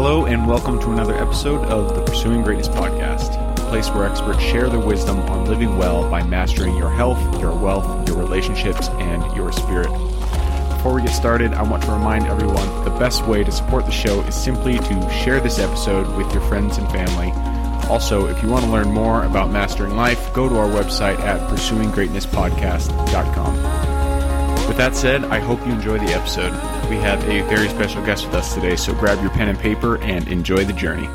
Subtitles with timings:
[0.00, 4.38] Hello, and welcome to another episode of the Pursuing Greatness podcast, a place where experts
[4.38, 9.36] share their wisdom on living well by mastering your health, your wealth, your relationships, and
[9.36, 9.90] your spirit.
[10.76, 13.90] Before we get started, I want to remind everyone the best way to support the
[13.90, 17.32] show is simply to share this episode with your friends and family.
[17.90, 21.40] Also, if you want to learn more about mastering life, go to our website at
[21.50, 23.54] pursuinggreatnesspodcast.com.
[24.68, 26.77] With that said, I hope you enjoy the episode.
[26.88, 29.98] We have a very special guest with us today, so grab your pen and paper
[29.98, 31.06] and enjoy the journey.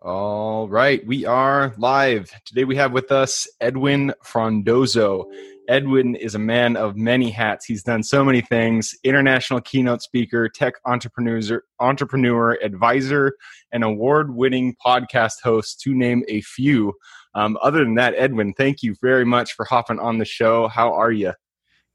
[0.00, 2.32] All right, we are live.
[2.46, 5.30] Today we have with us Edwin Frondozo.
[5.68, 7.66] Edwin is a man of many hats.
[7.66, 13.36] He's done so many things international keynote speaker, tech entrepreneur, entrepreneur advisor,
[13.72, 16.94] and award winning podcast host, to name a few.
[17.34, 20.66] Um, other than that, Edwin, thank you very much for hopping on the show.
[20.68, 21.34] How are you?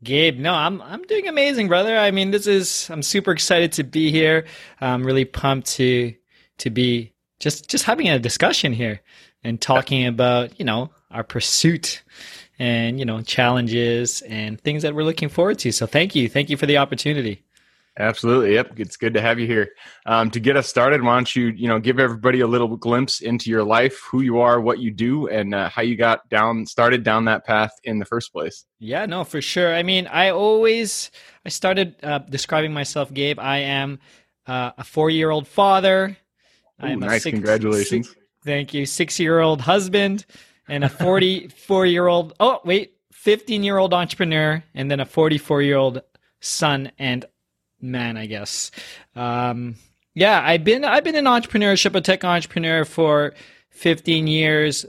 [0.03, 1.97] Gabe, no, I'm I'm doing amazing, brother.
[1.97, 4.45] I mean, this is I'm super excited to be here.
[4.79, 6.13] I'm really pumped to
[6.59, 9.01] to be just just having a discussion here
[9.43, 12.04] and talking about you know our pursuit
[12.59, 15.71] and you know challenges and things that we're looking forward to.
[15.71, 17.43] So thank you, thank you for the opportunity.
[17.99, 18.53] Absolutely.
[18.53, 18.79] Yep.
[18.79, 19.70] It's good to have you here.
[20.05, 23.21] Um, to get us started, why don't you, you know, give everybody a little glimpse
[23.21, 26.65] into your life, who you are, what you do, and uh, how you got down,
[26.65, 28.65] started down that path in the first place.
[28.79, 29.73] Yeah, no, for sure.
[29.73, 31.09] I mean, I always,
[31.45, 33.39] I started uh, describing myself, Gabe.
[33.39, 33.99] I am
[34.45, 36.15] uh, a four-year-old father.
[36.82, 37.23] Ooh, I am nice.
[37.23, 38.09] Six, Congratulations.
[38.09, 38.85] Six, thank you.
[38.85, 40.26] Six-year-old husband
[40.67, 46.04] and a 44-year-old, oh, wait, 15-year-old entrepreneur, and then a 44-year-old
[46.39, 47.26] son and
[47.81, 48.71] man, I guess.
[49.15, 49.75] Um,
[50.13, 53.33] yeah, I've been I've been in entrepreneurship, a tech entrepreneur for
[53.70, 54.85] 15 years,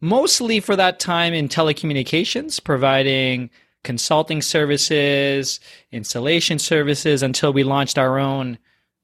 [0.00, 3.50] mostly for that time in telecommunications, providing
[3.84, 5.60] consulting services,
[5.90, 8.58] installation services until we launched our own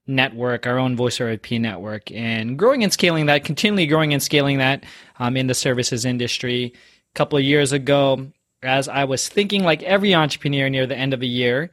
[0.07, 4.23] network, our own voice over IP network, and growing and scaling that, continually growing and
[4.23, 4.85] scaling that
[5.19, 6.73] um, in the services industry.
[7.15, 8.27] A couple of years ago,
[8.63, 11.71] as I was thinking, like every entrepreneur near the end of a year,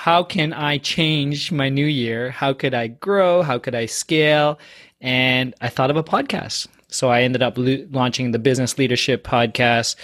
[0.00, 2.30] how can I change my new year?
[2.30, 3.42] How could I grow?
[3.42, 4.58] How could I scale?
[5.02, 6.68] And I thought of a podcast.
[6.88, 9.96] So I ended up lo- launching the Business Leadership Podcast,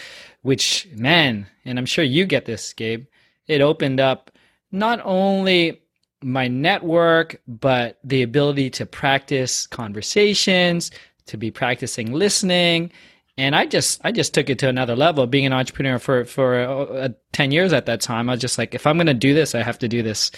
[0.43, 3.07] which, man, and I'm sure you get this, Gabe,
[3.47, 4.31] it opened up
[4.71, 5.81] not only
[6.23, 10.91] my network, but the ability to practice conversations,
[11.25, 12.93] to be practicing listening,
[13.39, 15.27] and I just I just took it to another level.
[15.27, 18.59] Being an entrepreneur for for uh, uh, ten years at that time, I was just
[18.59, 20.31] like, if I'm going to do this, I have to do this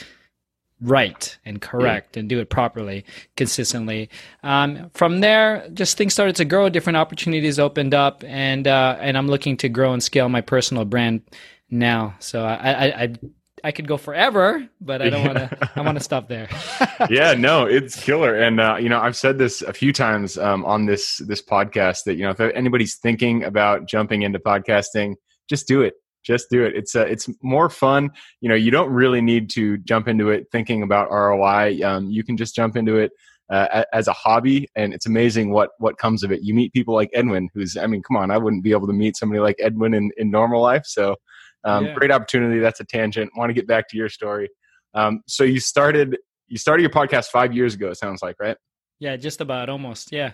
[0.80, 2.20] right and correct yeah.
[2.20, 3.04] and do it properly,
[3.36, 4.10] consistently.
[4.42, 6.68] Um, from there, just things started to grow.
[6.68, 10.84] Different opportunities opened up, and uh, and I'm looking to grow and scale my personal
[10.84, 11.22] brand
[11.70, 12.16] now.
[12.18, 13.14] So I, I, I
[13.64, 15.70] I could go forever, but I don't want to.
[15.76, 16.48] I want to stop there.
[17.10, 20.64] yeah, no, it's killer, and uh, you know, I've said this a few times um,
[20.64, 25.14] on this this podcast that you know, if anybody's thinking about jumping into podcasting,
[25.48, 25.94] just do it.
[26.24, 26.76] Just do it.
[26.76, 28.10] It's uh, it's more fun.
[28.40, 31.80] You know, you don't really need to jump into it thinking about ROI.
[31.82, 33.12] Um, you can just jump into it
[33.50, 36.42] uh, as a hobby, and it's amazing what what comes of it.
[36.42, 38.92] You meet people like Edwin, who's I mean, come on, I wouldn't be able to
[38.92, 40.84] meet somebody like Edwin in in normal life.
[40.86, 41.16] So
[41.64, 41.94] um, yeah.
[41.94, 42.60] Great opportunity.
[42.60, 43.30] That's a tangent.
[43.36, 44.48] Want to get back to your story.
[44.94, 46.16] Um, so you started
[46.48, 47.90] you started your podcast five years ago.
[47.90, 48.56] It sounds like right.
[48.98, 50.12] Yeah, just about almost.
[50.12, 50.32] Yeah.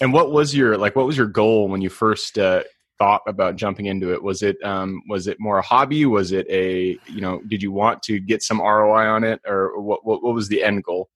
[0.00, 0.96] And what was your like?
[0.96, 2.62] What was your goal when you first uh,
[2.98, 4.22] thought about jumping into it?
[4.22, 6.06] Was it um, was it more a hobby?
[6.06, 7.40] Was it a you know?
[7.48, 10.04] Did you want to get some ROI on it, or what?
[10.04, 11.08] What, what was the end goal?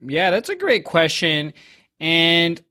[0.00, 1.52] Yeah, that's a great question.
[2.00, 2.62] And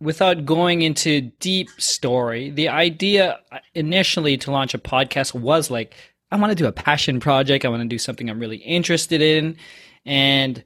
[0.00, 3.40] without going into deep story, the idea
[3.74, 5.94] initially to launch a podcast was like,
[6.30, 7.64] I want to do a passion project.
[7.64, 9.56] I want to do something I'm really interested in.
[10.04, 10.62] And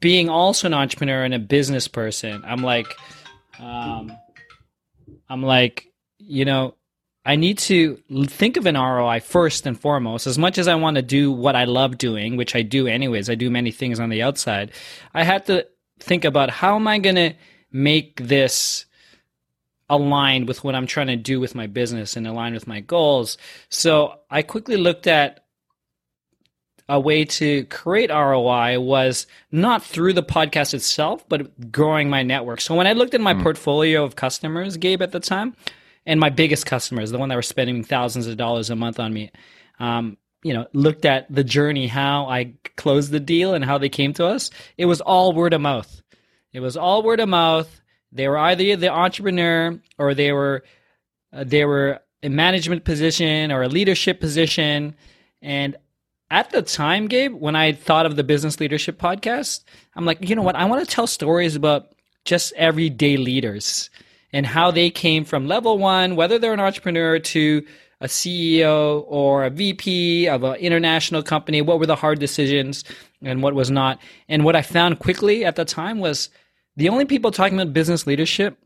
[0.00, 2.86] being also an entrepreneur and a business person, I'm like,
[3.58, 4.12] um,
[5.28, 5.86] I'm like,
[6.18, 6.74] you know,
[7.24, 10.26] I need to think of an ROI first and foremost.
[10.26, 13.28] As much as I want to do what I love doing, which I do anyways,
[13.28, 14.70] I do many things on the outside.
[15.12, 15.66] I had to
[16.00, 17.34] think about how am I going to
[17.70, 18.86] make this
[19.90, 23.38] aligned with what I'm trying to do with my business and aligned with my goals.
[23.68, 25.44] So I quickly looked at
[26.88, 32.60] a way to create ROI was not through the podcast itself, but growing my network.
[32.60, 33.42] So when I looked at my mm.
[33.42, 35.54] portfolio of customers, Gabe, at the time,
[36.06, 39.12] and my biggest customers, the one that were spending thousands of dollars a month on
[39.12, 39.30] me,
[39.78, 43.90] um, you know, looked at the journey, how I closed the deal and how they
[43.90, 46.00] came to us, it was all word of mouth.
[46.58, 47.80] It was all word of mouth.
[48.10, 50.64] They were either the entrepreneur or they were
[51.32, 54.96] uh, they were a management position or a leadership position,
[55.40, 55.76] and
[56.32, 59.62] at the time, Gabe, when I thought of the business leadership podcast,
[59.94, 60.56] I'm like, you know what?
[60.56, 61.92] I want to tell stories about
[62.24, 63.88] just everyday leaders
[64.32, 67.64] and how they came from level one, whether they're an entrepreneur to
[68.00, 71.62] a CEO or a VP of an international company.
[71.62, 72.82] What were the hard decisions
[73.22, 74.00] and what was not?
[74.28, 76.30] And what I found quickly at the time was
[76.78, 78.56] the only people talking about business leadership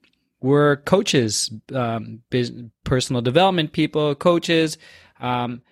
[0.42, 4.76] were coaches, um, business, personal development people, coaches.
[5.18, 5.62] Um,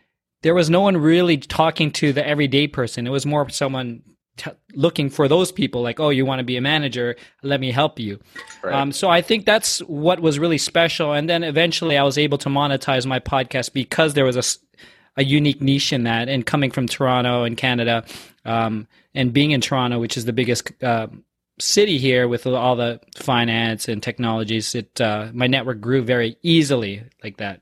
[0.41, 3.07] there was no one really talking to the everyday person.
[3.07, 4.03] It was more someone
[4.39, 7.15] t- looking for those people, like, oh, you want to be a manager?
[7.43, 8.19] Let me help you.
[8.63, 8.75] Right.
[8.75, 11.13] Um, so I think that's what was really special.
[11.13, 15.25] And then eventually, I was able to monetize my podcast because there was a, a
[15.25, 16.31] unique niche in that.
[16.31, 18.03] And coming from Toronto and Canada,
[18.47, 21.09] um, and being in Toronto, which is the biggest uh,
[21.61, 27.03] city here with all the finance and technologies, it uh, my network grew very easily
[27.23, 27.61] like that.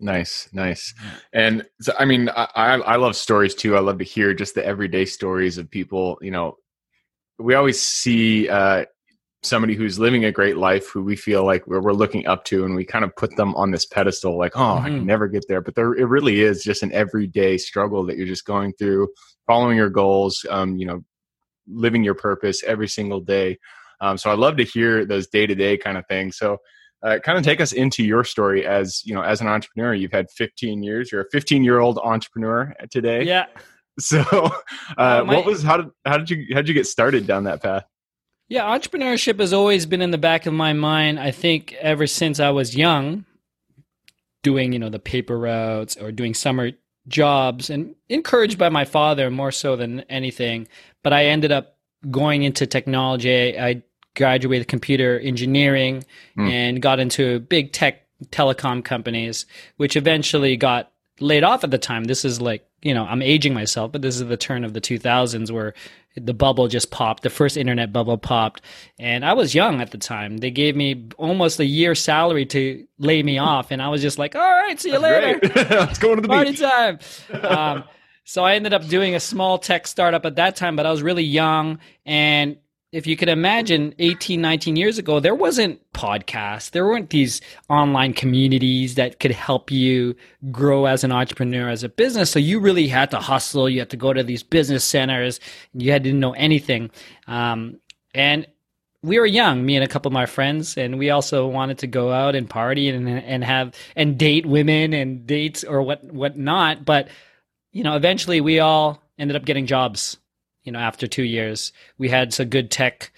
[0.00, 0.94] Nice, nice.
[1.32, 3.76] And so, I mean, I, I love stories too.
[3.76, 6.18] I love to hear just the everyday stories of people.
[6.22, 6.56] You know,
[7.38, 8.84] we always see uh,
[9.42, 12.64] somebody who's living a great life who we feel like we're, we're, looking up to,
[12.64, 14.86] and we kind of put them on this pedestal, like, oh, mm-hmm.
[14.86, 15.60] I can never get there.
[15.60, 19.08] But there, it really is just an everyday struggle that you're just going through,
[19.48, 20.46] following your goals.
[20.48, 21.04] Um, you know,
[21.68, 23.58] living your purpose every single day.
[24.00, 26.36] Um, so I love to hear those day to day kind of things.
[26.36, 26.58] So
[27.02, 29.94] uh, kind of take us into your story as you know as an entrepreneur.
[29.94, 31.12] You've had 15 years.
[31.12, 33.24] You're a 15 year old entrepreneur today.
[33.24, 33.46] Yeah.
[34.00, 34.50] So uh,
[34.96, 37.42] uh, my, what was how did how did you how did you get started down
[37.44, 37.82] that path?
[38.48, 42.38] Yeah entrepreneurship has always been in the back of my mind i think ever since
[42.38, 43.24] i was young
[44.42, 46.70] doing you know the paper routes or doing summer
[47.08, 50.68] jobs and encouraged by my father more so than anything
[51.02, 51.76] but i ended up
[52.10, 53.82] going into technology i
[54.18, 56.04] graduated computer engineering
[56.36, 56.50] mm.
[56.50, 59.46] and got into big tech telecom companies,
[59.76, 62.04] which eventually got laid off at the time.
[62.04, 64.80] This is like, you know, I'm aging myself, but this is the turn of the
[64.80, 65.74] 2000s where
[66.16, 67.22] the bubble just popped.
[67.22, 68.62] The first internet bubble popped.
[68.98, 70.38] And I was young at the time.
[70.38, 73.70] They gave me almost a year's salary to lay me off.
[73.70, 75.38] And I was just like, all right, see you later.
[75.70, 76.60] Let's go to the Party beach.
[76.60, 76.98] time.
[77.42, 77.84] Um,
[78.24, 81.02] so I ended up doing a small tech startup at that time, but I was
[81.02, 81.78] really young.
[82.04, 82.58] And
[82.90, 86.70] if you could imagine 18 19 years ago there wasn't podcasts.
[86.70, 90.14] There weren't these online communities that could help you
[90.50, 92.30] grow as an entrepreneur as a business.
[92.30, 93.68] So you really had to hustle.
[93.68, 95.40] You had to go to these business centers.
[95.74, 96.90] You had, didn't know anything.
[97.26, 97.78] Um,
[98.14, 98.46] and
[99.02, 101.86] we were young me and a couple of my friends and we also wanted to
[101.86, 106.38] go out and party and and have and date women and dates or what what
[106.38, 106.86] not.
[106.86, 107.08] But
[107.70, 110.16] you know eventually we all ended up getting jobs
[110.68, 113.10] you know, after two years, we had some good tech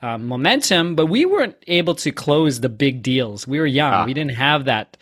[0.00, 3.48] um, momentum, but we weren't able to close the big deals.
[3.48, 3.92] We were young.
[3.92, 4.04] Ah.
[4.04, 4.96] We didn't have that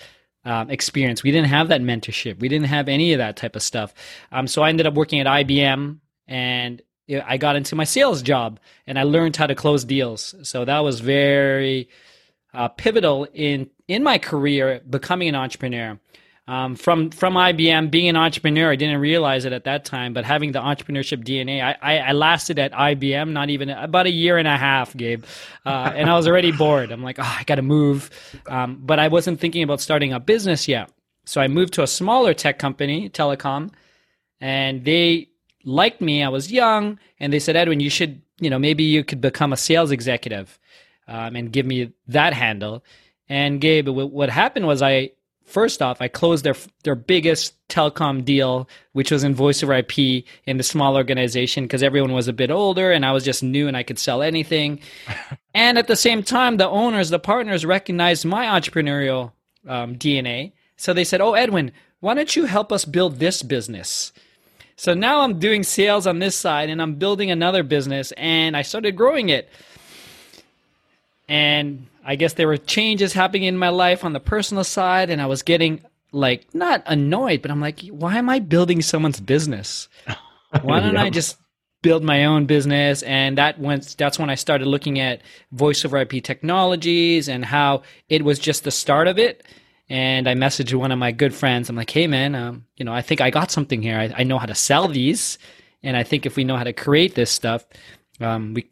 [0.47, 1.23] um, experience.
[1.23, 2.41] We didn't have that mentorship.
[2.41, 3.93] We didn't have any of that type of stuff.
[4.33, 6.81] Um, so I ended up working at IBM and
[7.27, 10.35] I got into my sales job and I learned how to close deals.
[10.45, 11.91] So that was very
[12.55, 15.99] uh, pivotal in in my career becoming an entrepreneur
[16.49, 20.25] um, from from IBM, being an entrepreneur, I didn't realize it at that time, but
[20.25, 24.39] having the entrepreneurship DNA, I, I, I lasted at IBM not even about a year
[24.39, 25.25] and a half, Gabe,
[25.65, 26.91] uh, and I was already bored.
[26.91, 28.11] I'm like, oh, I got to move,
[28.49, 30.91] um, but I wasn't thinking about starting a business yet.
[31.27, 33.71] So I moved to a smaller tech company, telecom,
[34.41, 35.29] and they
[35.65, 36.25] liked me.
[36.25, 39.53] I was young, and they said, Edwin, you should, you know, maybe you could become
[39.53, 40.59] a sales executive,
[41.07, 42.83] um, and give me that handle.
[43.29, 45.13] And Gabe, what happened was I
[45.53, 50.25] first off, I closed their their biggest telecom deal, which was in voice over IP
[50.47, 53.69] in the small organization because everyone was a bit older and I was just new
[53.69, 54.81] and I could sell anything.
[55.55, 59.33] and at the same time, the owners, the partners recognized my entrepreneurial
[59.69, 60.53] um, DNA.
[60.77, 64.13] So they said, "Oh, Edwin, why don't you help us build this business?"
[64.77, 68.63] So now I'm doing sales on this side and I'm building another business and I
[68.63, 69.49] started growing it.
[71.29, 75.23] And I guess there were changes happening in my life on the personal side, and
[75.23, 79.89] I was getting like not annoyed, but I'm like, why am I building someone's business?
[80.61, 81.05] Why don't yep.
[81.05, 81.39] I just
[81.81, 83.03] build my own business?
[83.05, 83.97] And that went.
[83.97, 88.65] That's when I started looking at voice over IP technologies and how it was just
[88.65, 89.45] the start of it.
[89.89, 91.71] And I messaged one of my good friends.
[91.71, 93.99] I'm like, hey man, um, you know, I think I got something here.
[93.99, 95.39] I, I, know how to sell these,
[95.83, 97.65] and I think if we know how to create this stuff,
[98.21, 98.71] um, we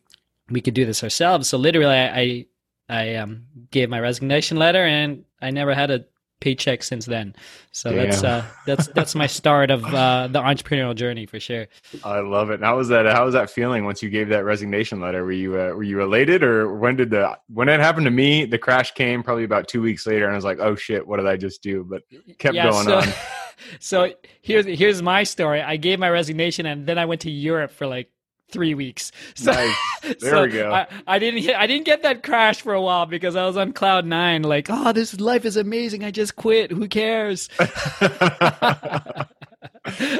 [0.50, 1.48] we could do this ourselves.
[1.48, 2.46] So literally, I, I
[2.88, 6.04] I um, gave my resignation letter, and I never had a
[6.40, 7.34] paycheck since then.
[7.70, 7.98] So Damn.
[7.98, 11.68] that's uh, that's that's my start of uh, the entrepreneurial journey for sure.
[12.02, 12.60] I love it.
[12.60, 13.06] How was that?
[13.06, 15.24] How was that feeling once you gave that resignation letter?
[15.24, 18.44] Were you uh, were you elated, or when did the when it happened to me?
[18.44, 21.18] The crash came probably about two weeks later, and I was like, "Oh shit, what
[21.18, 22.02] did I just do?" But
[22.38, 23.08] kept yeah, going so, on.
[23.78, 25.60] so here's here's my story.
[25.62, 28.10] I gave my resignation, and then I went to Europe for like
[28.52, 29.12] three weeks.
[29.34, 29.76] So, nice.
[30.02, 30.72] There so we go.
[30.72, 33.72] I, I, didn't I didn't get that crash for a while because I was on
[33.72, 34.42] cloud nine.
[34.42, 36.04] Like, oh, this life is amazing.
[36.04, 36.70] I just quit.
[36.70, 37.48] Who cares?
[37.58, 37.68] um,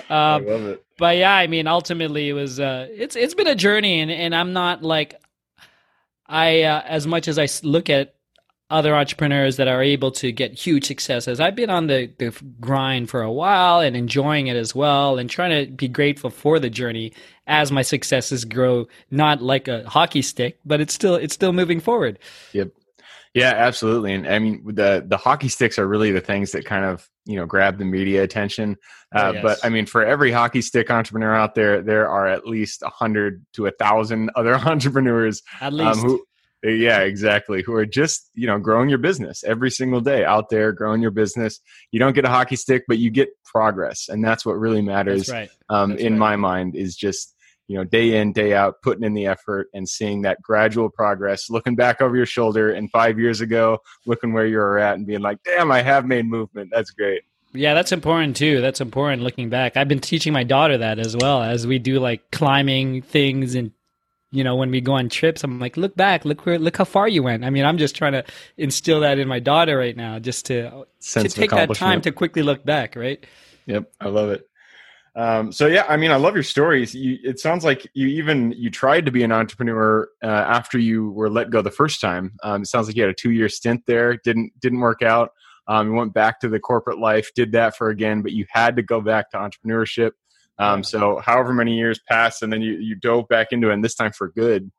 [0.08, 0.84] I love it.
[0.98, 4.34] But yeah, I mean, ultimately, it was uh, it's it's been a journey, and and
[4.34, 5.20] I'm not like
[6.26, 8.14] I uh, as much as I look at
[8.70, 11.40] other entrepreneurs that are able to get huge successes.
[11.40, 15.28] I've been on the, the grind for a while and enjoying it as well and
[15.28, 17.12] trying to be grateful for the journey
[17.50, 21.80] as my successes grow, not like a hockey stick, but it's still it's still moving
[21.80, 22.18] forward.
[22.52, 22.70] Yep.
[23.34, 24.14] Yeah, absolutely.
[24.14, 27.36] And I mean the the hockey sticks are really the things that kind of, you
[27.36, 28.76] know, grab the media attention.
[29.14, 29.42] Uh, oh, yes.
[29.42, 32.88] but I mean for every hockey stick entrepreneur out there, there are at least a
[32.88, 35.98] hundred to a thousand other entrepreneurs at least.
[35.98, 36.24] Um, who
[36.62, 40.72] yeah exactly who are just you know growing your business every single day out there
[40.72, 41.58] growing your business
[41.90, 45.30] you don't get a hockey stick but you get progress and that's what really matters
[45.30, 45.48] right.
[45.70, 46.18] um, that's in right.
[46.18, 47.34] my mind is just
[47.70, 51.48] you know day in day out putting in the effort and seeing that gradual progress
[51.48, 55.20] looking back over your shoulder and five years ago looking where you're at and being
[55.20, 57.22] like damn i have made movement that's great
[57.52, 58.60] yeah, that's important too.
[58.60, 59.76] That's important looking back.
[59.76, 63.72] I've been teaching my daughter that as well as we do like climbing things and
[64.32, 66.84] you know, when we go on trips, I'm like, look back, look where, look how
[66.84, 67.44] far you went.
[67.44, 68.24] I mean, I'm just trying to
[68.56, 72.12] instill that in my daughter right now, just to Sense to take that time to
[72.12, 73.26] quickly look back, right?
[73.66, 74.48] Yep, I love it.
[75.16, 76.94] Um, so yeah, I mean, I love your stories.
[76.94, 81.10] You, it sounds like you even you tried to be an entrepreneur uh, after you
[81.10, 82.32] were let go the first time.
[82.42, 84.16] Um, it sounds like you had a two year stint there.
[84.24, 85.30] didn't didn't work out.
[85.66, 88.76] Um, you went back to the corporate life, did that for again, but you had
[88.76, 90.12] to go back to entrepreneurship.
[90.58, 93.84] Um, so however many years passed, and then you you dove back into it, and
[93.84, 94.70] this time for good.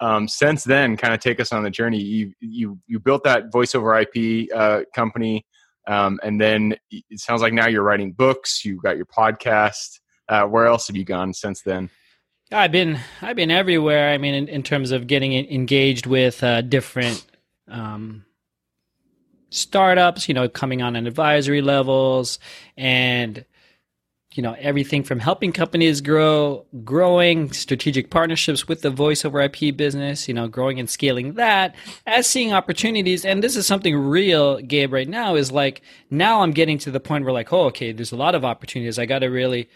[0.00, 2.00] Um, since then, kind of take us on the journey.
[2.00, 5.44] You you you built that voiceover IP uh, company,
[5.86, 8.64] um, and then it sounds like now you're writing books.
[8.64, 10.00] You got your podcast.
[10.28, 11.90] Uh, where else have you gone since then?
[12.52, 14.10] I've been I've been everywhere.
[14.12, 17.24] I mean, in, in terms of getting engaged with uh, different
[17.68, 18.24] um,
[19.50, 22.38] startups, you know, coming on an advisory levels
[22.76, 23.44] and
[24.34, 29.76] you know everything from helping companies grow growing strategic partnerships with the voice over ip
[29.76, 31.74] business you know growing and scaling that
[32.06, 36.52] as seeing opportunities and this is something real gabe right now is like now i'm
[36.52, 39.20] getting to the point where like oh okay there's a lot of opportunities i got
[39.20, 39.68] to really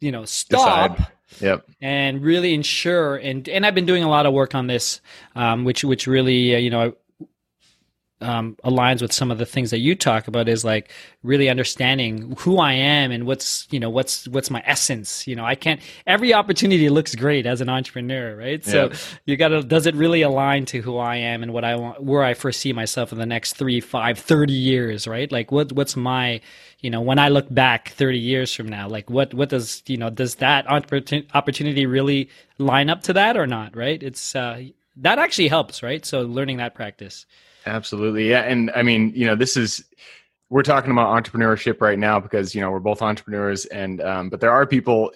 [0.00, 1.10] you know stop Decide.
[1.40, 1.64] Yep.
[1.80, 5.00] And really ensure, and and I've been doing a lot of work on this,
[5.34, 6.94] um, which which really, uh, you know,
[8.24, 10.90] um, aligns with some of the things that you talk about is like
[11.22, 15.26] really understanding who I am and what's you know what's what's my essence.
[15.26, 15.80] You know, I can't.
[16.06, 18.64] Every opportunity looks great as an entrepreneur, right?
[18.64, 18.90] So
[19.26, 19.62] you got to.
[19.62, 22.72] Does it really align to who I am and what I want, where I foresee
[22.72, 25.30] myself in the next three, five, thirty years, right?
[25.30, 26.40] Like what what's my
[26.80, 29.96] you know when I look back thirty years from now, like what what does you
[29.96, 33.76] know does that opportunity really line up to that or not?
[33.76, 34.02] Right?
[34.02, 34.64] It's uh,
[34.96, 36.04] that actually helps, right?
[36.04, 37.26] So learning that practice.
[37.66, 38.30] Absolutely.
[38.30, 38.40] Yeah.
[38.40, 39.84] And I mean, you know, this is,
[40.50, 44.40] we're talking about entrepreneurship right now because, you know, we're both entrepreneurs and, um, but
[44.40, 45.10] there are people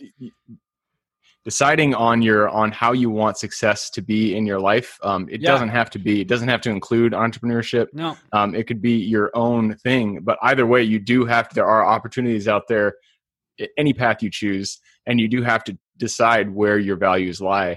[1.45, 4.99] deciding on your, on how you want success to be in your life.
[5.03, 5.51] Um, it yeah.
[5.51, 7.87] doesn't have to be, it doesn't have to include entrepreneurship.
[7.93, 8.17] No.
[8.33, 11.67] Um, it could be your own thing, but either way, you do have to, there
[11.67, 12.95] are opportunities out there,
[13.77, 17.77] any path you choose, and you do have to decide where your values lie.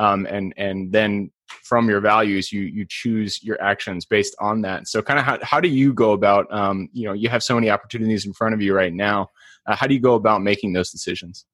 [0.00, 1.30] Um, and, and then
[1.62, 4.88] from your values you you choose your actions based on that.
[4.88, 7.54] So kind of how, how do you go about um, you know you have so
[7.54, 9.30] many opportunities in front of you right now.
[9.66, 11.44] Uh, how do you go about making those decisions?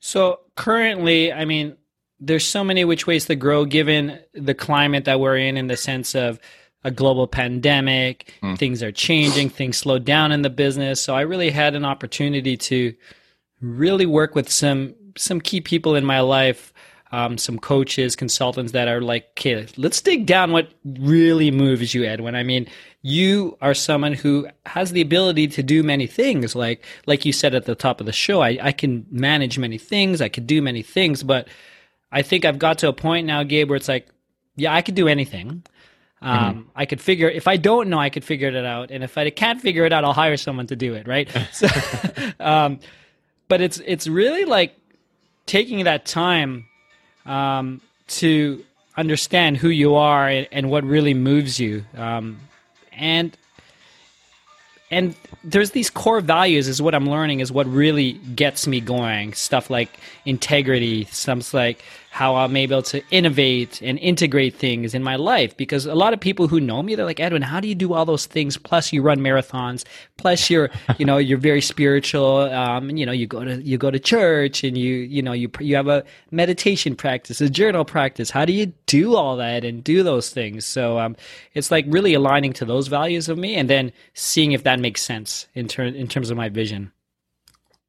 [0.00, 1.76] So currently i mean
[2.20, 5.76] there's so many which ways to grow given the climate that we're in in the
[5.76, 6.38] sense of
[6.84, 8.56] a global pandemic mm.
[8.58, 11.02] things are changing things slow down in the business.
[11.02, 12.94] So i really had an opportunity to
[13.60, 16.72] really work with some some key people in my life
[17.12, 22.04] um, some coaches, consultants that are like, okay, let's dig down what really moves you,
[22.04, 22.34] Edwin.
[22.34, 22.66] I mean,
[23.02, 26.56] you are someone who has the ability to do many things.
[26.56, 29.76] Like, like you said at the top of the show, I, I can manage many
[29.76, 30.22] things.
[30.22, 31.48] I could do many things, but
[32.10, 34.08] I think I've got to a point now, Gabe, where it's like,
[34.56, 35.62] yeah, I could do anything.
[36.22, 36.60] Um, mm-hmm.
[36.76, 39.28] I could figure if I don't know, I could figure it out, and if I
[39.30, 41.28] can't figure it out, I'll hire someone to do it, right?
[41.52, 41.66] so,
[42.40, 42.78] um,
[43.48, 44.76] but it's it's really like
[45.46, 46.68] taking that time
[47.26, 48.64] um, to
[48.96, 51.84] understand who you are and, and, what really moves you.
[51.96, 52.38] Um,
[52.92, 53.36] and
[54.90, 59.32] and there's these core values is what i'm learning is what really gets me going
[59.32, 65.16] stuff like integrity stuff like how i'm able to innovate and integrate things in my
[65.16, 65.56] life.
[65.56, 67.94] Because a lot of people who know me they're like edwin how do you do
[67.94, 68.58] all those things?
[68.58, 69.84] Plus you run marathons.
[70.18, 72.42] Plus you're you know you're very spiritual.
[72.52, 75.32] Um, and, you know you go to you go to church and you you know
[75.32, 78.30] you you have a meditation practice a journal practice.
[78.30, 80.66] How do you do all that and do those things?
[80.66, 81.16] So um,
[81.54, 85.02] it's like really aligning to those values of me and then seeing if that makes
[85.02, 86.92] sense in, ter- in terms of my vision.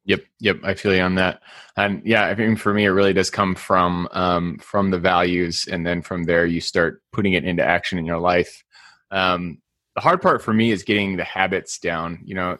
[0.06, 1.40] Yep, yep, I feel you on that.
[1.76, 5.66] And yeah, I mean, for me, it really does come from um, from the values,
[5.70, 8.64] and then from there, you start putting it into action in your life.
[9.10, 9.58] Um,
[9.94, 12.20] the hard part for me is getting the habits down.
[12.24, 12.58] You know,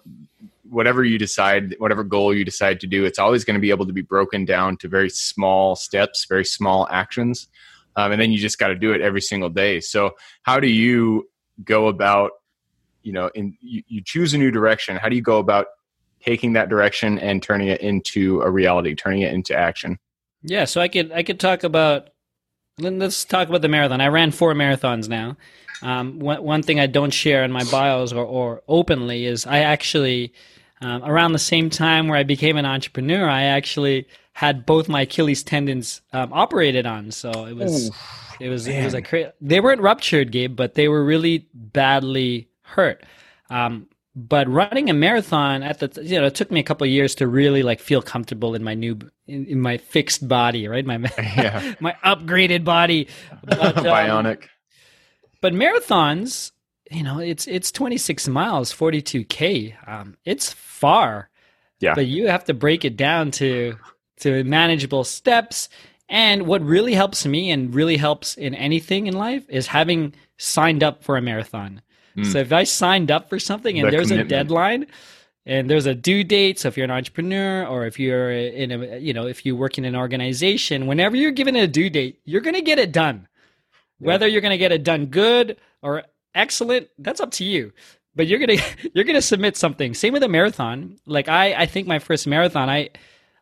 [0.71, 3.87] whatever you decide, whatever goal you decide to do, it's always going to be able
[3.87, 7.49] to be broken down to very small steps, very small actions,
[7.97, 9.81] um, and then you just got to do it every single day.
[9.81, 10.13] So,
[10.45, 11.29] how do you
[11.63, 12.31] go about
[13.03, 15.67] you know in you, you choose a new direction how do you go about
[16.25, 19.99] taking that direction and turning it into a reality turning it into action
[20.43, 22.11] yeah so i could i could talk about
[22.79, 25.37] let's talk about the marathon i ran four marathons now
[25.83, 29.59] um, one, one thing i don't share in my bios or, or openly is i
[29.59, 30.33] actually
[30.81, 35.03] um, around the same time where i became an entrepreneur i actually had both my
[35.03, 37.91] achilles tendons um, operated on so it was
[38.41, 38.81] it was man.
[38.81, 43.05] it was a cra- they weren't ruptured gabe but they were really badly hurt.
[43.51, 46.91] Um, but running a marathon at the you know it took me a couple of
[46.91, 50.87] years to really like feel comfortable in my new in, in my fixed body right?
[50.87, 51.75] My yeah.
[51.81, 53.09] my upgraded body.
[53.45, 54.45] But, um, bionic.
[55.41, 56.53] but marathons
[56.91, 61.31] you know it's it's 26 miles 42k um, it's far.
[61.81, 61.95] Yeah.
[61.95, 63.77] But you have to break it down to
[64.21, 65.69] to manageable steps.
[66.09, 70.83] And what really helps me and really helps in anything in life is having signed
[70.83, 71.81] up for a marathon
[72.17, 72.33] Mm.
[72.33, 74.33] So if I signed up for something and there's commitment.
[74.33, 74.87] a deadline
[75.47, 78.99] and there's a due date, so if you're an entrepreneur or if you're in a
[78.99, 82.41] you know if you work in an organization, whenever you're given a due date, you're
[82.41, 83.29] going to get it done.
[84.01, 84.07] Yeah.
[84.09, 86.05] Whether you're going to get it done good or
[86.35, 87.73] excellent, that's up to you.
[88.17, 88.61] But you're gonna
[88.95, 89.95] you're gonna submit something.
[89.95, 90.99] Same with a marathon.
[91.07, 92.91] Like I I think my first marathon I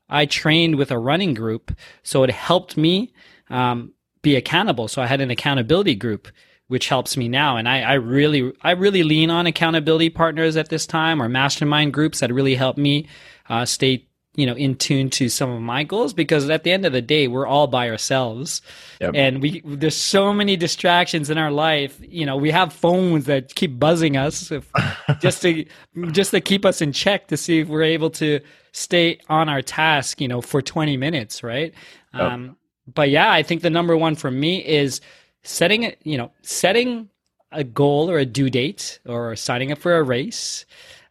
[0.09, 3.13] I trained with a running group, so it helped me
[3.49, 3.93] um,
[4.23, 4.89] be accountable.
[4.89, 6.29] So I had an accountability group
[6.73, 7.59] which helps me now.
[7.59, 11.93] And I, I really, I really lean on accountability partners at this time or mastermind
[11.93, 13.09] groups that really help me
[13.51, 14.07] uh, stay,
[14.37, 17.03] you know, in tune to some of my goals because at the end of the
[17.03, 18.63] day, we're all by ourselves,
[19.03, 19.13] yep.
[19.15, 22.01] and we there's so many distractions in our life.
[22.01, 24.73] You know, we have phones that keep buzzing us if,
[25.21, 25.67] just to
[26.11, 28.41] just to keep us in check to see if we're able to
[28.73, 30.23] stay on our task.
[30.23, 31.75] You know, for 20 minutes, right?
[32.15, 32.23] Yep.
[32.23, 32.57] Um,
[32.95, 35.03] but yeah, I think the number one for me is
[35.43, 37.09] setting it, you know, setting
[37.51, 40.65] a goal or a due date or signing up for a race,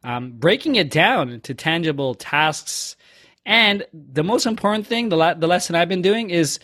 [0.04, 2.96] um, breaking it down into tangible tasks,
[3.46, 6.60] and the most important thing, the la- the lesson I've been doing is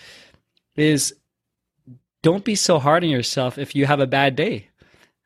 [0.76, 1.14] is
[2.22, 4.70] don't be so hard on yourself if you have a bad day.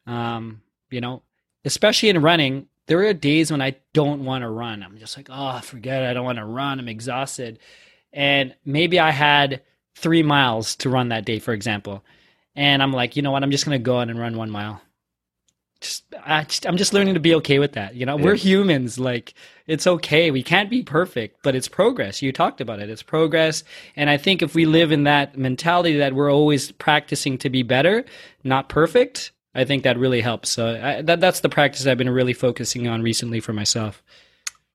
[0.05, 1.23] Um, you know,
[1.65, 4.83] especially in running, there are days when I don't want to run.
[4.83, 6.07] I'm just like, oh, forget it.
[6.07, 6.79] I don't want to run.
[6.79, 7.59] I'm exhausted.
[8.13, 9.61] And maybe I had
[9.95, 12.03] three miles to run that day, for example
[12.55, 13.43] and I'm like, you know what?
[13.43, 14.81] I'm just gonna go out and run one mile.
[15.79, 17.95] Just, I I'm just learning to be okay with that.
[17.95, 18.23] You know, yeah.
[18.23, 18.99] we're humans.
[18.99, 19.33] Like,
[19.65, 20.29] it's okay.
[20.29, 22.21] We can't be perfect, but it's progress.
[22.21, 22.89] You talked about it.
[22.89, 23.63] It's progress,
[23.95, 27.63] and I think if we live in that mentality that we're always practicing to be
[27.63, 28.05] better,
[28.43, 30.49] not perfect, I think that really helps.
[30.49, 34.03] So I, that that's the practice I've been really focusing on recently for myself.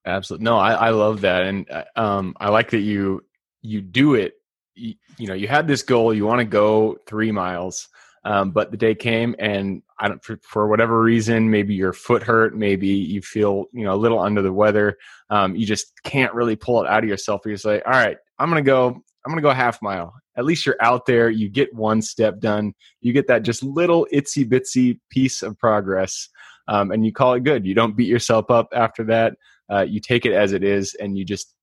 [0.04, 0.44] Absolutely.
[0.44, 3.24] No, I, I love that, and uh, um, I like that you
[3.62, 4.34] you do it
[4.76, 7.88] you, know you had this goal you want to go three miles
[8.26, 12.24] um, but the day came and I don't, for, for, whatever reason, maybe your foot
[12.24, 14.98] hurt, maybe you feel, you know, a little under the weather.
[15.30, 17.42] Um, you just can't really pull it out of yourself.
[17.46, 18.88] You say, all right, I'm to go,
[19.24, 20.12] I'm to go a half mile.
[20.36, 21.30] At least you're out there.
[21.30, 22.74] You get one step done.
[23.00, 26.28] You get that just little itsy bitsy piece of progress.
[26.66, 27.64] Um, and you call it good.
[27.64, 29.34] You don't beat yourself up after that.
[29.70, 31.54] Uh, you take it as it is and you just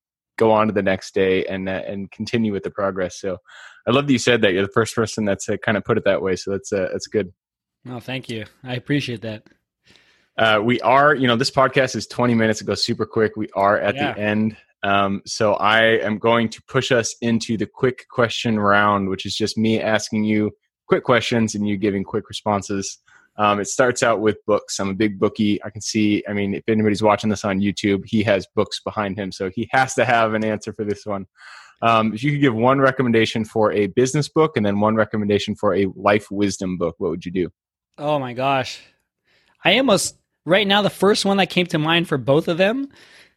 [0.44, 3.20] go on to the next day and uh, and continue with the progress.
[3.20, 3.38] So
[3.88, 5.98] I love that you said that you're the first person that's uh, kind of put
[5.98, 6.36] it that way.
[6.36, 7.34] So that's uh, that's good.
[7.90, 8.46] Oh, thank you.
[8.64, 9.44] I appreciate that.
[10.38, 12.62] Uh, we are, you know, this podcast is 20 minutes.
[12.62, 13.34] It goes super quick.
[13.36, 14.14] We are at yeah.
[14.14, 14.58] the end.
[14.82, 19.36] Um, so I am going to push us into the quick question round, which is
[19.36, 20.52] just me asking you
[20.88, 22.98] quick questions and you giving quick responses.
[23.36, 24.80] Um, it starts out with books.
[24.80, 25.64] I'm a big bookie.
[25.64, 29.18] I can see, I mean, if anybody's watching this on YouTube, he has books behind
[29.18, 29.32] him.
[29.32, 31.26] So he has to have an answer for this one.
[31.82, 35.56] Um, if you could give one recommendation for a business book and then one recommendation
[35.56, 37.50] for a life wisdom book, what would you do?
[37.98, 38.82] Oh my gosh.
[39.66, 40.16] I almost
[40.46, 42.90] right now, the first one that came to mind for both of them,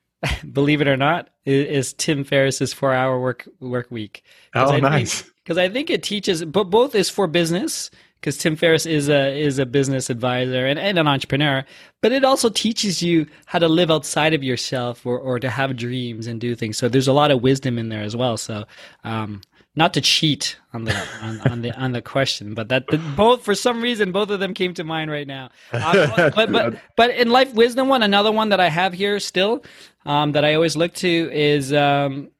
[0.52, 4.22] believe it or not, is, is Tim Ferriss's four hour work work week.
[4.54, 5.24] Oh, I nice.
[5.46, 7.92] Because I think it teaches, but both is for business.
[8.26, 11.64] Because Tim Ferriss is a is a business advisor and, and an entrepreneur,
[12.02, 15.76] but it also teaches you how to live outside of yourself or, or to have
[15.76, 16.76] dreams and do things.
[16.76, 18.36] So there's a lot of wisdom in there as well.
[18.36, 18.64] So
[19.04, 19.42] um,
[19.76, 23.44] not to cheat on the on, on, the on the question, but that the, both
[23.44, 25.50] for some reason both of them came to mind right now.
[25.70, 29.62] Um, but but but in life wisdom one, another one that I have here still
[30.04, 32.32] um, that I always look to is um,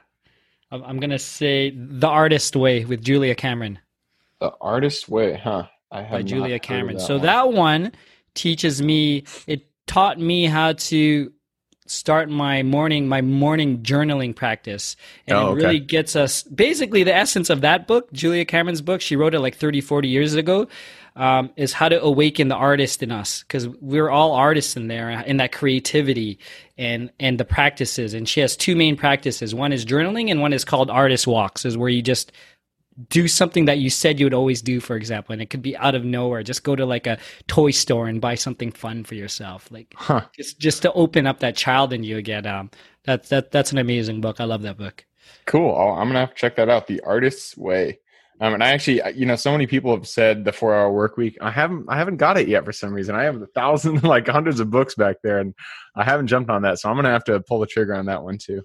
[0.70, 3.80] I'm gonna say the artist way with Julia Cameron.
[4.40, 5.66] The artist way, huh?
[5.90, 6.96] I have by Julia Cameron.
[6.96, 7.22] That so one.
[7.22, 7.92] that one
[8.34, 9.24] teaches me.
[9.46, 11.32] It taught me how to
[11.90, 14.94] start my morning my morning journaling practice
[15.26, 19.00] and oh, it really gets us basically the essence of that book julia cameron's book
[19.00, 20.68] she wrote it like 30 40 years ago
[21.16, 25.10] um, is how to awaken the artist in us because we're all artists in there
[25.10, 26.38] in that creativity
[26.78, 30.52] and and the practices and she has two main practices one is journaling and one
[30.52, 32.30] is called artist walks is where you just
[33.08, 35.76] do something that you said you would always do, for example, and it could be
[35.76, 36.42] out of nowhere.
[36.42, 40.22] Just go to like a toy store and buy something fun for yourself, like huh.
[40.36, 42.46] just just to open up that child in you again.
[42.46, 42.70] Um,
[43.04, 44.40] that's that that's an amazing book.
[44.40, 45.04] I love that book.
[45.46, 45.74] Cool.
[45.74, 46.86] I'm gonna have to check that out.
[46.86, 48.00] The Artist's Way.
[48.42, 51.18] Um, and I actually, you know, so many people have said the four hour work
[51.18, 51.36] week.
[51.42, 53.14] I haven't, I haven't got it yet for some reason.
[53.14, 55.54] I have a thousand, like hundreds of books back there, and
[55.94, 56.78] I haven't jumped on that.
[56.78, 58.62] So I'm gonna have to pull the trigger on that one too.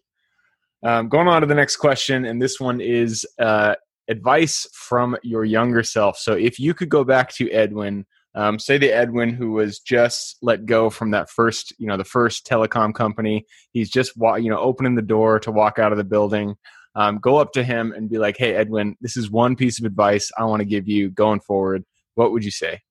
[0.81, 3.75] Um, going on to the next question, and this one is uh,
[4.07, 6.17] advice from your younger self.
[6.17, 10.37] So if you could go back to Edwin, um, say the Edwin who was just
[10.41, 14.59] let go from that first, you know, the first telecom company, he's just, you know,
[14.59, 16.55] opening the door to walk out of the building.
[16.95, 19.85] Um, go up to him and be like, "Hey, Edwin, this is one piece of
[19.85, 22.81] advice I want to give you going forward." What would you say?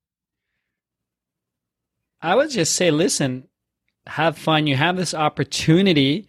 [2.21, 3.49] I would just say, listen,
[4.07, 4.67] have fun.
[4.67, 6.27] You have this opportunity,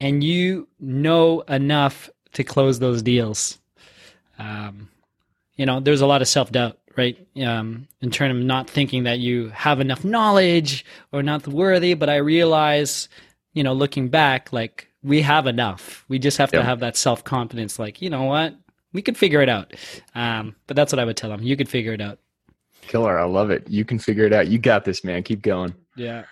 [0.00, 3.58] and you know enough to close those deals.
[4.38, 4.88] Um,
[5.56, 7.16] you know, there's a lot of self doubt, right?
[7.42, 11.94] Um, in terms of not thinking that you have enough knowledge or not worthy.
[11.94, 13.08] But I realize,
[13.52, 16.04] you know, looking back, like we have enough.
[16.08, 17.78] We just have to have that self confidence.
[17.78, 18.54] Like, you know what?
[18.92, 19.74] We could figure it out.
[20.14, 21.42] Um, but that's what I would tell them.
[21.42, 22.18] You could figure it out.
[22.82, 23.18] Killer.
[23.18, 23.68] I love it.
[23.68, 24.48] You can figure it out.
[24.48, 25.22] You got this, man.
[25.22, 25.74] Keep going.
[25.96, 26.24] Yeah.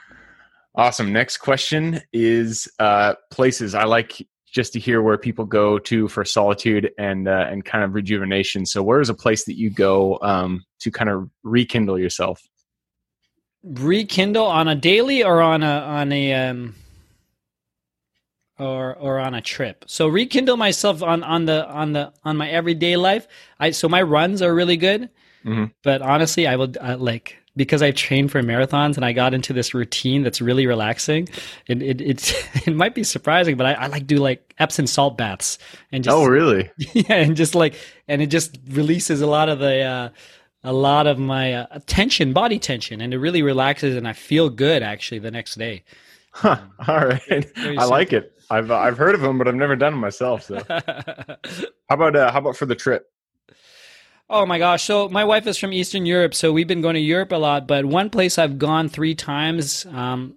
[0.74, 1.12] Awesome.
[1.12, 3.74] Next question is uh, places.
[3.74, 7.84] I like just to hear where people go to for solitude and uh, and kind
[7.84, 8.66] of rejuvenation.
[8.66, 12.42] So, where is a place that you go um, to kind of rekindle yourself?
[13.62, 16.74] Rekindle on a daily or on a on a um,
[18.60, 19.84] or or on a trip.
[19.86, 23.26] So rekindle myself on on the on the on my everyday life.
[23.58, 25.08] I so my runs are really good,
[25.44, 25.64] mm-hmm.
[25.82, 29.52] but honestly, I will uh, like because I trained for marathons and I got into
[29.52, 31.28] this routine that's really relaxing.
[31.66, 35.18] It it it, it might be surprising, but I, I like do like Epsom salt
[35.18, 35.58] baths
[35.92, 37.74] and just oh really yeah, and just like
[38.08, 40.08] and it just releases a lot of the uh,
[40.64, 44.48] a lot of my uh, tension, body tension, and it really relaxes and I feel
[44.48, 45.84] good actually the next day.
[46.32, 46.56] Huh.
[46.60, 48.32] Um, All right, I like it.
[48.48, 50.44] I've I've heard of them, but I've never done them myself.
[50.44, 51.36] So, how
[51.90, 53.09] about uh, how about for the trip?
[54.32, 54.84] Oh my gosh.
[54.84, 57.66] So my wife is from Eastern Europe, so we've been going to Europe a lot,
[57.66, 60.36] but one place I've gone 3 times um,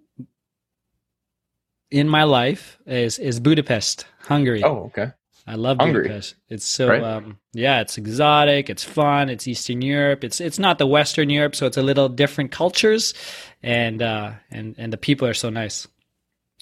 [1.91, 4.63] in my life is is Budapest, Hungary.
[4.63, 5.11] Oh, okay.
[5.45, 6.07] I love Hungary.
[6.07, 6.35] Budapest.
[6.49, 7.03] It's so right.
[7.03, 10.23] um, yeah, it's exotic, it's fun, it's Eastern Europe.
[10.23, 13.13] It's it's not the Western Europe, so it's a little different cultures
[13.61, 15.87] and uh and and the people are so nice.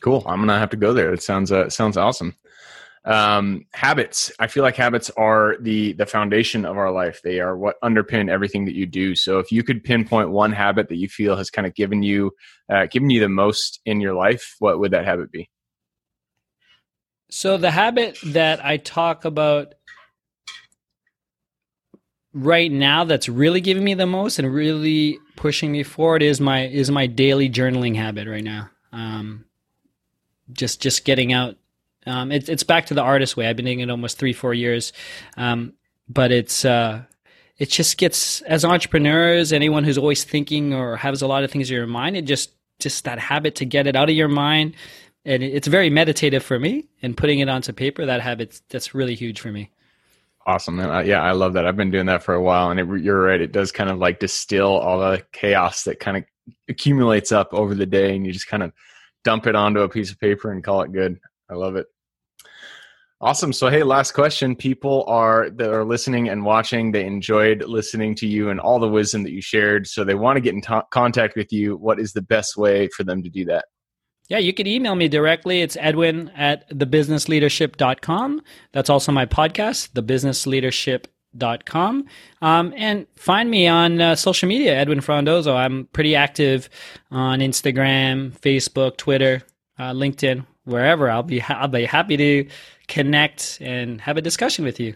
[0.01, 0.21] Cool.
[0.25, 1.13] I'm going to have to go there.
[1.13, 2.35] It sounds uh, sounds awesome
[3.05, 4.31] um, habits.
[4.39, 7.21] I feel like habits are the the foundation of our life.
[7.23, 9.15] They are what underpin everything that you do.
[9.15, 12.31] So if you could pinpoint one habit that you feel has kind of given you
[12.69, 15.49] uh, given you the most in your life what would that habit be?
[17.29, 19.75] So the habit that i talk about
[22.33, 26.65] right now that's really giving me the most and really pushing me forward is my
[26.67, 28.69] is my daily journaling habit right now.
[28.91, 29.45] Um,
[30.51, 31.55] just just getting out
[32.05, 33.47] um, it, it's back to the artist way.
[33.47, 34.93] I've been doing it almost three, four years,
[35.37, 35.73] um,
[36.09, 37.03] but it's uh,
[37.57, 41.69] it just gets as entrepreneurs, anyone who's always thinking or has a lot of things
[41.69, 44.73] in your mind, it just just that habit to get it out of your mind,
[45.25, 46.87] and it's very meditative for me.
[47.03, 49.69] And putting it onto paper, that habit that's really huge for me.
[50.47, 50.89] Awesome, man.
[50.89, 51.67] Uh, yeah, I love that.
[51.67, 53.39] I've been doing that for a while, and it, you're right.
[53.39, 56.23] It does kind of like distill all the chaos that kind of
[56.67, 58.71] accumulates up over the day, and you just kind of
[59.23, 61.19] dump it onto a piece of paper and call it good.
[61.51, 61.87] I love it.
[63.19, 63.53] Awesome.
[63.53, 64.55] So, hey, last question.
[64.55, 66.91] People are that are listening and watching.
[66.91, 69.85] They enjoyed listening to you and all the wisdom that you shared.
[69.85, 71.77] So, they want to get in t- contact with you.
[71.77, 73.65] What is the best way for them to do that?
[74.27, 75.61] Yeah, you can email me directly.
[75.61, 78.41] It's edwin at thebusinessleadership.com.
[78.71, 82.05] That's also my podcast, thebusinessleadership.com.
[82.41, 85.53] Um, and find me on uh, social media, Edwin Frondozo.
[85.55, 86.69] I'm pretty active
[87.11, 89.41] on Instagram, Facebook, Twitter,
[89.77, 91.09] uh, LinkedIn, wherever.
[91.09, 92.49] I'll be, I'll be happy to
[92.87, 94.95] connect and have a discussion with you.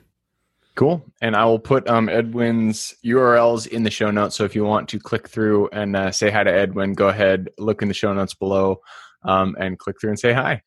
[0.75, 1.05] Cool.
[1.21, 4.35] And I will put um, Edwin's URLs in the show notes.
[4.35, 7.49] So if you want to click through and uh, say hi to Edwin, go ahead,
[7.57, 8.81] look in the show notes below
[9.23, 10.61] um, and click through and say hi.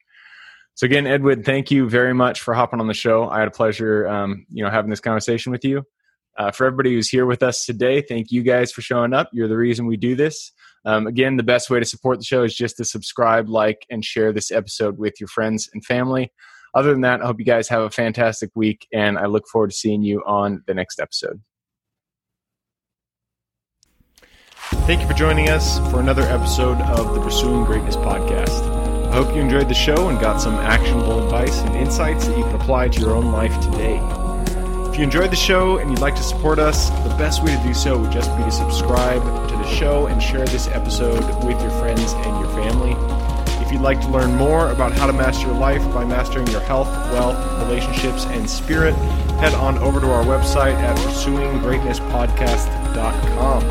[0.75, 3.29] So again, Edwin, thank you very much for hopping on the show.
[3.29, 5.83] I had a pleasure, um, you know, having this conversation with you.
[6.39, 9.29] Uh, for everybody who's here with us today, thank you guys for showing up.
[9.33, 10.53] You're the reason we do this.
[10.85, 14.05] Um, again, the best way to support the show is just to subscribe, like, and
[14.05, 16.31] share this episode with your friends and family
[16.75, 19.71] other than that, I hope you guys have a fantastic week, and I look forward
[19.71, 21.41] to seeing you on the next episode.
[24.87, 28.77] Thank you for joining us for another episode of the Pursuing Greatness podcast.
[29.09, 32.45] I hope you enjoyed the show and got some actionable advice and insights that you
[32.45, 33.99] can apply to your own life today.
[34.99, 37.63] If you enjoyed the show and you'd like to support us, the best way to
[37.63, 41.63] do so would just be to subscribe to the show and share this episode with
[41.63, 42.97] your friends and your family.
[43.65, 46.63] If you'd like to learn more about how to master your life by mastering your
[46.63, 48.97] health, wealth, relationships, and spirit,
[49.39, 53.65] head on over to our website at pursuinggreatnesspodcast.com.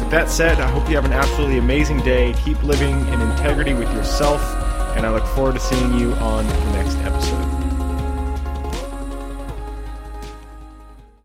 [0.00, 2.34] With that said, I hope you have an absolutely amazing day.
[2.44, 4.42] Keep living in integrity with yourself,
[4.96, 7.43] and I look forward to seeing you on the next episode.